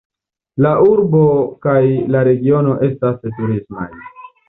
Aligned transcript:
La 0.65 0.71
urbo 0.91 1.21
kaj 1.67 1.83
la 2.17 2.25
regiono 2.31 2.77
estas 2.91 3.25
turismaj. 3.31 3.91